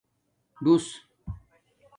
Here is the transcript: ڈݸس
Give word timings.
ڈݸس 0.63 0.85